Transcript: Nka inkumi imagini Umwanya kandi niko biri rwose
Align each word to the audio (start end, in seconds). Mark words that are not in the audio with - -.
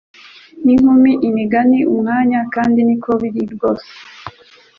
Nka 0.61 0.69
inkumi 0.75 1.11
imagini 1.27 1.77
Umwanya 1.91 2.39
kandi 2.53 2.79
niko 2.87 3.11
biri 3.21 3.43
rwose 3.53 3.89